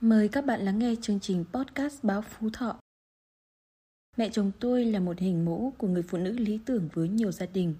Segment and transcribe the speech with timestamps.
[0.00, 2.80] Mời các bạn lắng nghe chương trình podcast Báo Phú Thọ.
[4.16, 7.32] Mẹ chồng tôi là một hình mẫu của người phụ nữ lý tưởng với nhiều
[7.32, 7.74] gia đình.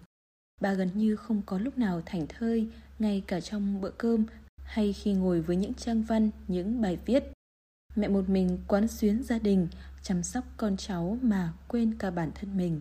[0.60, 2.68] Bà gần như không có lúc nào thảnh thơi,
[2.98, 4.24] ngay cả trong bữa cơm
[4.62, 7.24] hay khi ngồi với những trang văn, những bài viết.
[7.96, 9.68] Mẹ một mình quán xuyến gia đình,
[10.02, 12.80] chăm sóc con cháu mà quên cả bản thân mình.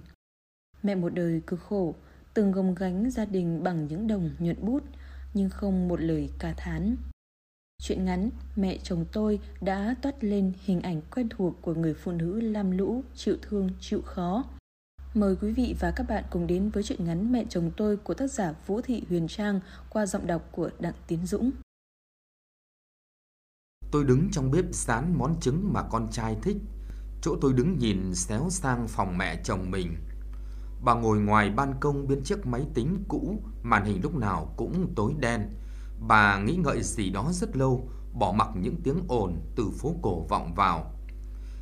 [0.84, 1.96] Mẹ một đời cực khổ,
[2.34, 4.84] từng gồng gánh gia đình bằng những đồng nhuận bút,
[5.34, 6.96] nhưng không một lời ca thán.
[7.80, 12.12] Chuyện ngắn, mẹ chồng tôi đã toát lên hình ảnh quen thuộc của người phụ
[12.12, 14.44] nữ lam lũ, chịu thương, chịu khó.
[15.14, 18.14] Mời quý vị và các bạn cùng đến với chuyện ngắn Mẹ chồng tôi của
[18.14, 19.60] tác giả Vũ Thị Huyền Trang
[19.90, 21.52] qua giọng đọc của Đặng Tiến Dũng.
[23.92, 26.58] Tôi đứng trong bếp sán món trứng mà con trai thích.
[27.22, 29.98] Chỗ tôi đứng nhìn xéo sang phòng mẹ chồng mình.
[30.84, 34.94] Bà ngồi ngoài ban công bên chiếc máy tính cũ, màn hình lúc nào cũng
[34.96, 35.50] tối đen
[36.00, 40.26] Bà nghĩ ngợi gì đó rất lâu, bỏ mặc những tiếng ồn từ phố cổ
[40.30, 40.94] vọng vào.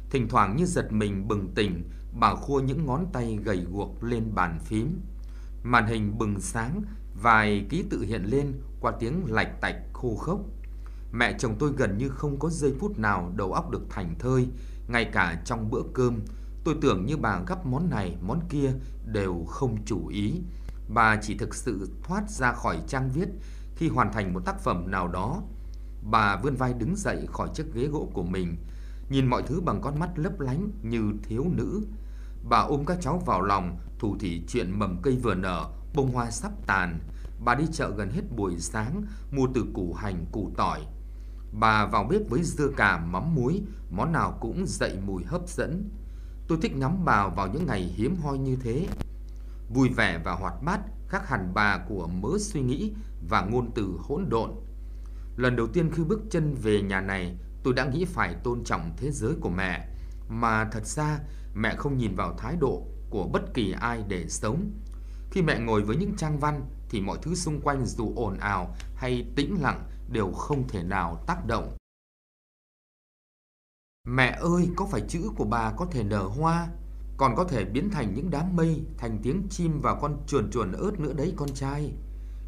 [0.09, 4.36] Thỉnh thoảng như giật mình bừng tỉnh, bà khua những ngón tay gầy guộc lên
[4.36, 5.02] bàn phím.
[5.64, 6.82] Màn hình bừng sáng,
[7.22, 10.40] vài ký tự hiện lên qua tiếng lạch tạch khô khốc.
[11.12, 14.48] Mẹ chồng tôi gần như không có giây phút nào đầu óc được thành thơi,
[14.88, 16.22] ngay cả trong bữa cơm.
[16.64, 18.72] Tôi tưởng như bà gấp món này, món kia
[19.06, 20.34] đều không chủ ý.
[20.88, 23.28] Bà chỉ thực sự thoát ra khỏi trang viết
[23.76, 25.42] khi hoàn thành một tác phẩm nào đó.
[26.02, 28.58] Bà vươn vai đứng dậy khỏi chiếc ghế gỗ của mình,
[29.09, 31.81] nhìn mọi thứ bằng con mắt lấp lánh như thiếu nữ.
[32.50, 35.66] Bà ôm các cháu vào lòng, thủ thị chuyện mầm cây vừa nở,
[35.96, 37.00] bông hoa sắp tàn.
[37.46, 40.81] Bà đi chợ gần hết buổi sáng, mua từ củ hành, củ tỏi.
[41.59, 45.90] Bà vào bếp với dưa cà, mắm muối, món nào cũng dậy mùi hấp dẫn.
[46.48, 48.88] Tôi thích ngắm bà vào những ngày hiếm hoi như thế.
[49.76, 52.94] Vui vẻ và hoạt bát khác hẳn bà của mớ suy nghĩ
[53.30, 54.52] và ngôn từ hỗn độn.
[55.38, 58.94] Lần đầu tiên khi bước chân về nhà này, tôi đã nghĩ phải tôn trọng
[58.98, 59.88] thế giới của mẹ,
[60.30, 61.20] mà thật ra
[61.56, 64.72] mẹ không nhìn vào thái độ của bất kỳ ai để sống.
[65.31, 68.75] Khi mẹ ngồi với những trang văn thì mọi thứ xung quanh dù ồn ào
[68.96, 71.78] hay tĩnh lặng đều không thể nào tác động.
[74.07, 76.68] Mẹ ơi, có phải chữ của bà có thể nở hoa,
[77.18, 80.72] còn có thể biến thành những đám mây, thành tiếng chim và con chuồn chuồn
[80.72, 81.92] ớt nữa đấy con trai.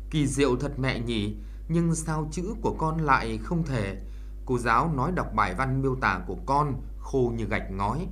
[0.09, 1.35] Kỳ diệu thật mẹ nhỉ,
[1.69, 4.01] nhưng sao chữ của con lại không thể?
[4.45, 8.07] Cô giáo nói đọc bài văn miêu tả của con khô như gạch ngói.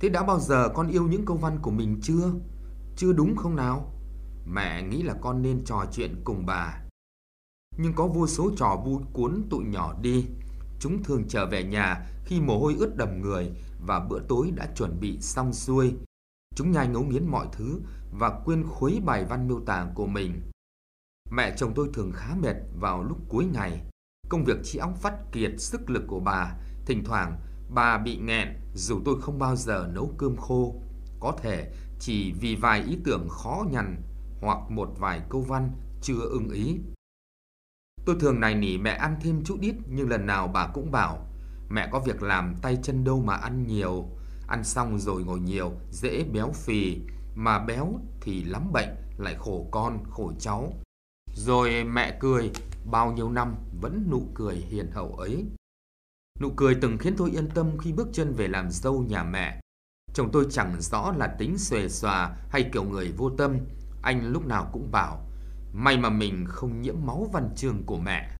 [0.00, 2.32] Thế đã bao giờ con yêu những câu văn của mình chưa?
[2.96, 3.92] Chưa đúng không nào?
[4.46, 6.80] Mẹ nghĩ là con nên trò chuyện cùng bà.
[7.78, 10.26] Nhưng có vô số trò vui cuốn tụi nhỏ đi.
[10.80, 13.50] Chúng thường trở về nhà khi mồ hôi ướt đầm người
[13.86, 15.94] và bữa tối đã chuẩn bị xong xuôi.
[16.54, 17.80] Chúng nhai ngấu nghiến mọi thứ
[18.18, 20.40] và quên khuấy bài văn miêu tả của mình.
[21.30, 23.80] Mẹ chồng tôi thường khá mệt vào lúc cuối ngày.
[24.28, 26.54] Công việc trí óc phát kiệt sức lực của bà.
[26.86, 27.38] Thỉnh thoảng,
[27.70, 30.74] bà bị nghẹn dù tôi không bao giờ nấu cơm khô.
[31.20, 34.02] Có thể chỉ vì vài ý tưởng khó nhằn
[34.40, 35.70] hoặc một vài câu văn
[36.02, 36.78] chưa ưng ý.
[38.04, 41.26] Tôi thường nài nỉ mẹ ăn thêm chút ít nhưng lần nào bà cũng bảo
[41.68, 44.08] mẹ có việc làm tay chân đâu mà ăn nhiều.
[44.46, 47.00] Ăn xong rồi ngồi nhiều dễ béo phì
[47.34, 48.88] mà béo thì lắm bệnh
[49.18, 50.72] lại khổ con khổ cháu.
[51.34, 52.50] Rồi mẹ cười,
[52.90, 55.44] bao nhiêu năm vẫn nụ cười hiền hậu ấy.
[56.40, 59.60] Nụ cười từng khiến tôi yên tâm khi bước chân về làm dâu nhà mẹ.
[60.14, 63.58] Chồng tôi chẳng rõ là tính xuề xòa hay kiểu người vô tâm.
[64.02, 65.26] Anh lúc nào cũng bảo,
[65.72, 68.36] may mà mình không nhiễm máu văn chương của mẹ.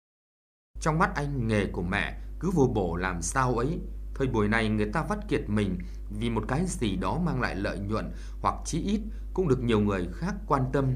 [0.81, 3.80] Trong mắt anh nghề của mẹ cứ vô bổ làm sao ấy.
[4.14, 5.78] Thời buổi này người ta vắt kiệt mình
[6.19, 9.00] vì một cái gì đó mang lại lợi nhuận hoặc chí ít
[9.34, 10.94] cũng được nhiều người khác quan tâm.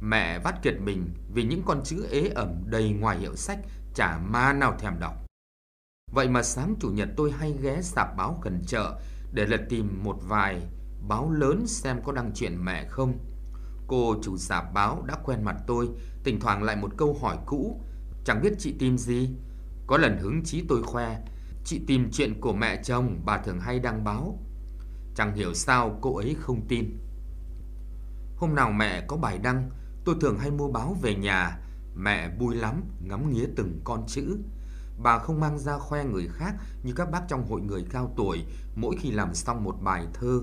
[0.00, 3.58] Mẹ vắt kiệt mình vì những con chữ ế ẩm đầy ngoài hiệu sách
[3.94, 5.14] chả ma nào thèm đọc.
[6.12, 9.00] Vậy mà sáng chủ nhật tôi hay ghé sạp báo gần chợ
[9.32, 10.62] để lật tìm một vài
[11.08, 13.18] báo lớn xem có đăng chuyện mẹ không.
[13.86, 15.88] Cô chủ sạp báo đã quen mặt tôi,
[16.24, 17.80] thỉnh thoảng lại một câu hỏi cũ,
[18.24, 19.28] chẳng biết chị tìm gì.
[19.86, 21.18] Có lần hứng chí tôi khoe,
[21.64, 24.38] chị tìm chuyện của mẹ chồng bà thường hay đăng báo.
[25.14, 26.98] Chẳng hiểu sao cô ấy không tin.
[28.36, 29.70] Hôm nào mẹ có bài đăng,
[30.04, 31.58] Tôi thường hay mua báo về nhà,
[31.94, 34.38] mẹ vui lắm ngắm nghía từng con chữ.
[35.02, 38.44] Bà không mang ra khoe người khác như các bác trong hội người cao tuổi
[38.74, 40.40] mỗi khi làm xong một bài thơ.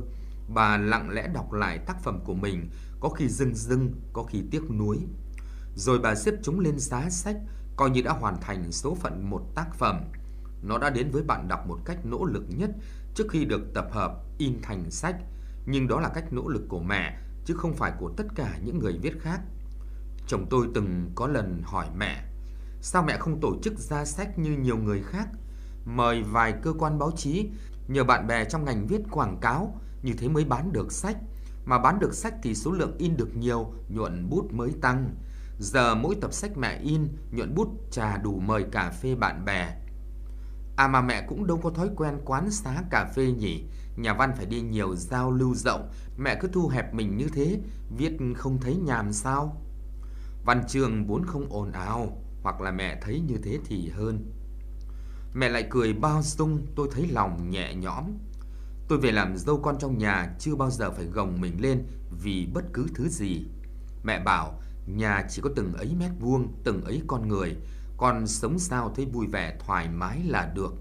[0.53, 2.69] Bà lặng lẽ đọc lại tác phẩm của mình,
[3.00, 4.97] có khi rưng rưng, có khi tiếc nuối.
[5.75, 7.38] Rồi bà xếp chúng lên giá sách,
[7.80, 10.02] coi như đã hoàn thành số phận một tác phẩm.
[10.62, 12.70] Nó đã đến với bạn đọc một cách nỗ lực nhất
[13.16, 15.16] trước khi được tập hợp in thành sách.
[15.66, 18.80] Nhưng đó là cách nỗ lực của mẹ chứ không phải của tất cả những
[18.80, 19.40] người viết khác.
[20.28, 22.24] Chồng tôi từng có lần hỏi mẹ,
[22.81, 25.28] sao mẹ không tổ chức ra sách như nhiều người khác?
[25.86, 27.50] mời vài cơ quan báo chí,
[27.88, 31.18] nhờ bạn bè trong ngành viết quảng cáo, như thế mới bán được sách.
[31.66, 35.16] Mà bán được sách thì số lượng in được nhiều, nhuận bút mới tăng.
[35.59, 39.75] Giờ mỗi tập sách mẹ in, nhuận bút trà đủ mời cà phê bạn bè.
[40.75, 43.63] À mà mẹ cũng đâu có thói quen quán xá cà phê nhỉ.
[43.95, 47.59] Nhà văn phải đi nhiều giao lưu rộng, mẹ cứ thu hẹp mình như thế,
[47.97, 49.61] viết không thấy nhàm sao?
[50.45, 54.31] Văn trường vốn không ồn ào, hoặc là mẹ thấy như thế thì hơn.
[55.33, 58.06] Mẹ lại cười bao dung, tôi thấy lòng nhẹ nhõm.
[58.88, 61.83] Tôi về làm dâu con trong nhà chưa bao giờ phải gồng mình lên
[62.23, 63.45] vì bất cứ thứ gì.
[64.03, 64.59] Mẹ bảo
[64.97, 67.56] nhà chỉ có từng ấy mét vuông, từng ấy con người,
[67.97, 70.74] con sống sao thấy vui vẻ thoải mái là được.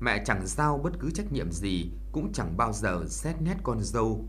[0.00, 3.82] Mẹ chẳng giao bất cứ trách nhiệm gì, cũng chẳng bao giờ xét nét con
[3.82, 4.24] dâu.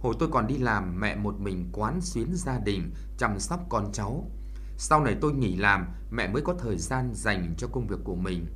[0.00, 3.92] Hồi tôi còn đi làm, mẹ một mình quán xuyến gia đình, chăm sóc con
[3.92, 4.30] cháu.
[4.78, 8.14] Sau này tôi nghỉ làm, mẹ mới có thời gian dành cho công việc của
[8.14, 8.46] mình.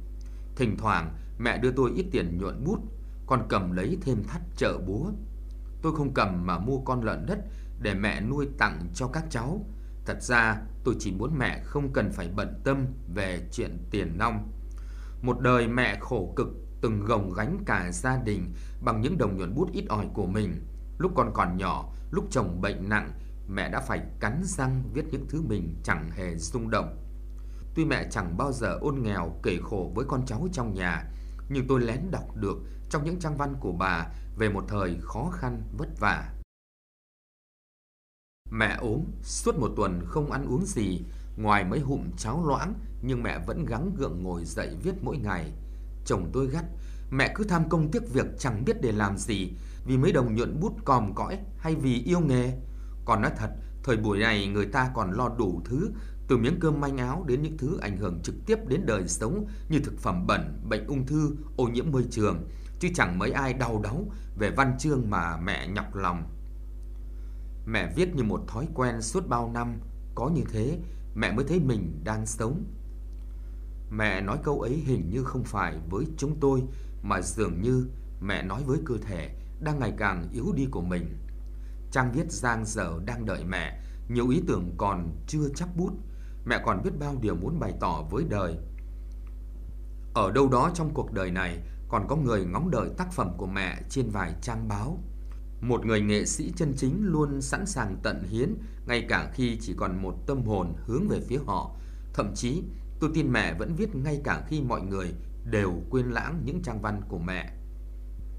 [0.57, 2.79] Thỉnh thoảng, mẹ đưa tôi ít tiền nhuận bút,
[3.27, 5.11] còn cầm lấy thêm thắt trợ búa.
[5.83, 7.39] Tôi không cầm mà mua con lợn đất
[7.83, 9.65] để mẹ nuôi tặng cho các cháu.
[10.11, 14.53] Thật ra, tôi chỉ muốn mẹ không cần phải bận tâm về chuyện tiền nong.
[15.23, 16.49] Một đời mẹ khổ cực
[16.81, 20.67] từng gồng gánh cả gia đình bằng những đồng nhuận bút ít ỏi của mình.
[20.99, 23.13] Lúc con còn nhỏ, lúc chồng bệnh nặng,
[23.49, 26.97] mẹ đã phải cắn răng viết những thứ mình chẳng hề rung động.
[27.75, 31.05] Tuy mẹ chẳng bao giờ ôn nghèo kể khổ với con cháu trong nhà,
[31.49, 32.59] nhưng tôi lén đọc được
[32.91, 36.40] trong những trang văn của bà về một thời khó khăn vất vả.
[38.51, 41.01] Mẹ ốm, suốt một tuần không ăn uống gì,
[41.37, 45.53] ngoài mấy hụm cháo loãng, nhưng mẹ vẫn gắng gượng ngồi dậy viết mỗi ngày.
[46.05, 46.65] Chồng tôi gắt,
[47.11, 49.53] mẹ cứ tham công tiếc việc chẳng biết để làm gì,
[49.87, 52.59] vì mấy đồng nhuận bút còm cõi hay vì yêu nghề.
[53.05, 53.51] Còn nói thật,
[53.83, 55.91] thời buổi này người ta còn lo đủ thứ,
[56.29, 59.47] từ miếng cơm manh áo đến những thứ ảnh hưởng trực tiếp đến đời sống
[59.69, 62.49] như thực phẩm bẩn, bệnh ung thư, ô nhiễm môi trường,
[62.81, 64.05] chứ chẳng mấy ai đau đáu
[64.39, 66.25] về văn chương mà mẹ nhọc lòng.
[67.73, 69.81] Mẹ viết như một thói quen suốt bao năm,
[70.15, 70.79] có như thế
[71.15, 72.65] mẹ mới thấy mình đang sống.
[73.91, 76.63] Mẹ nói câu ấy hình như không phải với chúng tôi
[77.03, 77.89] mà dường như
[78.21, 81.17] mẹ nói với cơ thể đang ngày càng yếu đi của mình.
[81.93, 85.93] Trang viết giang dở đang đợi mẹ, nhiều ý tưởng còn chưa chắc bút,
[86.45, 88.57] mẹ còn biết bao điều muốn bày tỏ với đời.
[90.15, 91.59] Ở đâu đó trong cuộc đời này
[91.89, 94.99] còn có người ngóng đợi tác phẩm của mẹ trên vài trang báo.
[95.61, 98.55] Một người nghệ sĩ chân chính luôn sẵn sàng tận hiến
[98.87, 101.77] ngay cả khi chỉ còn một tâm hồn hướng về phía họ.
[102.15, 102.63] Thậm chí,
[103.01, 105.15] tôi tin mẹ vẫn viết ngay cả khi mọi người
[105.45, 107.53] đều quên lãng những trang văn của mẹ.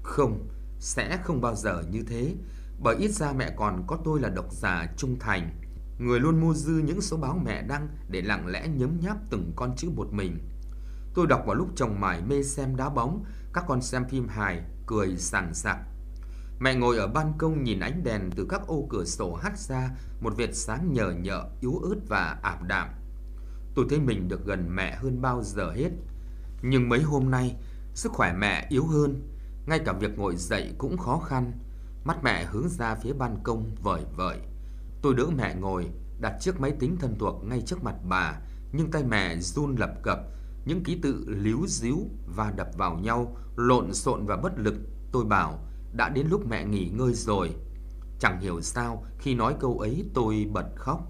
[0.02, 0.48] Không,
[0.78, 2.34] sẽ không bao giờ như thế,
[2.82, 5.50] bởi ít ra mẹ còn có tôi là độc giả trung thành,
[5.98, 9.52] người luôn mua dư những số báo mẹ đăng để lặng lẽ nhấm nháp từng
[9.56, 10.38] con chữ một mình.
[11.14, 14.62] Tôi đọc vào lúc chồng mải mê xem đá bóng, các con xem phim hài,
[14.86, 15.78] cười sảng sặc.
[16.62, 19.90] Mẹ ngồi ở ban công nhìn ánh đèn từ các ô cửa sổ hắt ra
[20.20, 22.88] một vệt sáng nhờ nhợ, yếu ớt và ảm đạm.
[23.74, 25.90] Tôi thấy mình được gần mẹ hơn bao giờ hết.
[26.62, 27.56] Nhưng mấy hôm nay,
[27.94, 29.28] sức khỏe mẹ yếu hơn,
[29.66, 31.52] ngay cả việc ngồi dậy cũng khó khăn.
[32.04, 34.38] Mắt mẹ hướng ra phía ban công vời vợi.
[35.02, 35.88] Tôi đỡ mẹ ngồi,
[36.20, 38.40] đặt chiếc máy tính thân thuộc ngay trước mặt bà,
[38.72, 40.18] nhưng tay mẹ run lập cập,
[40.64, 41.98] những ký tự líu díu
[42.36, 44.74] và đập vào nhau, lộn xộn và bất lực.
[45.12, 45.58] Tôi bảo,
[45.92, 47.50] đã đến lúc mẹ nghỉ ngơi rồi.
[48.18, 51.00] Chẳng hiểu sao khi nói câu ấy tôi bật khóc.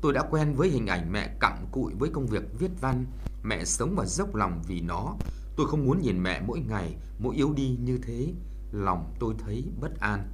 [0.00, 3.06] Tôi đã quen với hình ảnh mẹ cặm cụi với công việc viết văn,
[3.42, 5.16] mẹ sống và dốc lòng vì nó.
[5.56, 8.32] Tôi không muốn nhìn mẹ mỗi ngày, mỗi yếu đi như thế,
[8.72, 10.32] lòng tôi thấy bất an.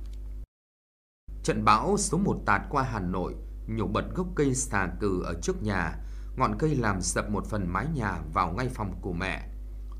[1.43, 3.35] Trận bão số 1 tạt qua Hà Nội,
[3.67, 5.99] nhổ bật gốc cây xà cừ ở trước nhà,
[6.37, 9.50] ngọn cây làm sập một phần mái nhà vào ngay phòng của mẹ.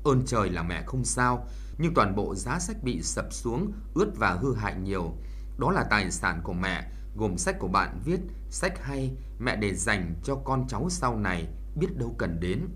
[0.03, 4.11] Ơn trời là mẹ không sao, nhưng toàn bộ giá sách bị sập xuống, ướt
[4.15, 5.13] và hư hại nhiều.
[5.57, 9.75] Đó là tài sản của mẹ, gồm sách của bạn viết, sách hay, mẹ để
[9.75, 12.67] dành cho con cháu sau này, biết đâu cần đến.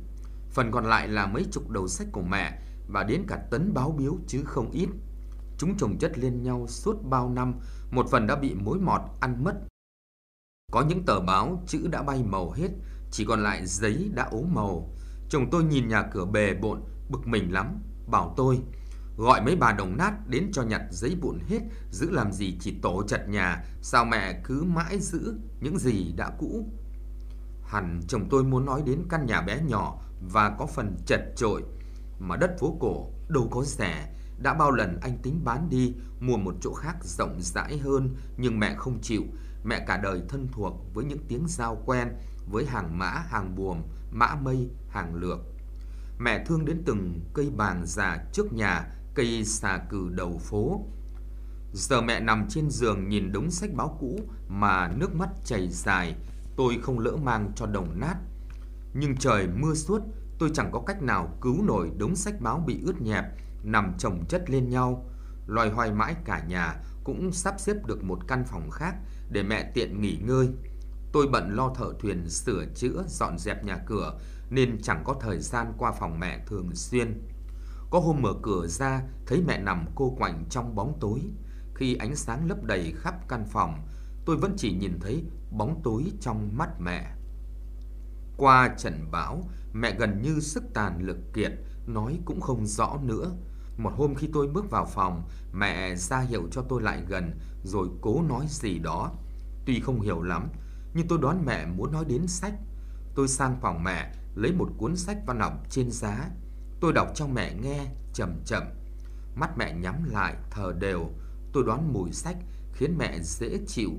[0.51, 3.91] Phần còn lại là mấy chục đầu sách của mẹ và đến cả tấn báo
[3.91, 4.89] biếu chứ không ít.
[5.57, 7.53] Chúng chồng chất lên nhau suốt bao năm,
[7.91, 9.53] một phần đã bị mối mọt ăn mất.
[10.71, 12.69] Có những tờ báo chữ đã bay màu hết,
[13.11, 14.89] chỉ còn lại giấy đã ố màu.
[15.29, 18.59] Chồng tôi nhìn nhà cửa bề bộn, bực mình lắm, bảo tôi
[19.17, 21.59] gọi mấy bà đồng nát đến cho nhặt giấy vụn hết,
[21.91, 26.31] giữ làm gì chỉ tổ chặt nhà, sao mẹ cứ mãi giữ những gì đã
[26.39, 26.69] cũ.
[27.65, 31.63] Hẳn chồng tôi muốn nói đến căn nhà bé nhỏ và có phần chật trội,
[32.19, 36.37] mà đất phố cổ đâu có rẻ, đã bao lần anh tính bán đi, mua
[36.37, 39.21] một chỗ khác rộng rãi hơn, nhưng mẹ không chịu.
[39.63, 42.07] Mẹ cả đời thân thuộc với những tiếng giao quen,
[42.51, 43.81] với hàng mã, hàng buồm,
[44.11, 45.39] mã mây, hàng lược.
[46.19, 50.85] Mẹ thương đến từng cây bàng già trước nhà, cây xà cừ đầu phố.
[51.73, 56.15] Giờ mẹ nằm trên giường nhìn đống sách báo cũ mà nước mắt chảy dài,
[56.57, 58.15] tôi không lỡ mang cho đồng nát.
[58.93, 60.01] Nhưng trời mưa suốt,
[60.39, 63.25] tôi chẳng có cách nào cứu nổi đống sách báo bị ướt nhẹp,
[63.63, 65.05] nằm chồng chất lên nhau.
[65.47, 68.95] Loài hoài mãi cả nhà cũng sắp xếp được một căn phòng khác
[69.29, 70.49] để mẹ tiện nghỉ ngơi.
[71.13, 75.39] Tôi bận lo thợ thuyền sửa chữa, dọn dẹp nhà cửa nên chẳng có thời
[75.39, 77.21] gian qua phòng mẹ thường xuyên.
[77.89, 81.21] Có hôm mở cửa ra thấy mẹ nằm cô quạnh trong bóng tối.
[81.75, 83.87] Khi ánh sáng lấp đầy khắp căn phòng,
[84.25, 87.15] tôi vẫn chỉ nhìn thấy bóng tối trong mắt mẹ.
[88.37, 91.51] Qua trận bão, mẹ gần như sức tàn lực kiệt,
[91.87, 93.31] nói cũng không rõ nữa.
[93.77, 95.23] Một hôm khi tôi bước vào phòng,
[95.53, 99.11] mẹ ra hiệu cho tôi lại gần rồi cố nói gì đó.
[99.65, 100.49] Tuy không hiểu lắm,
[100.93, 102.53] nhưng tôi đoán mẹ muốn nói đến sách.
[103.15, 106.29] Tôi sang phòng mẹ, lấy một cuốn sách văn học trên giá.
[106.79, 108.63] Tôi đọc cho mẹ nghe chậm chậm.
[109.35, 111.09] Mắt mẹ nhắm lại, thờ đều.
[111.53, 112.37] Tôi đoán mùi sách
[112.73, 113.89] khiến mẹ dễ chịu,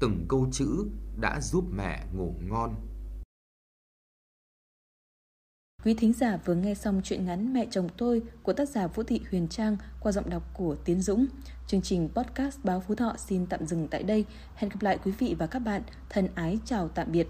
[0.00, 0.86] từng câu chữ
[1.20, 2.74] đã giúp mẹ ngủ ngon.
[5.84, 9.02] Quý thính giả vừa nghe xong chuyện ngắn Mẹ chồng tôi của tác giả Vũ
[9.02, 11.26] Thị Huyền Trang qua giọng đọc của Tiến Dũng.
[11.66, 14.24] Chương trình podcast Báo Phú Thọ xin tạm dừng tại đây.
[14.54, 15.82] Hẹn gặp lại quý vị và các bạn.
[16.10, 17.26] Thân ái chào tạm biệt.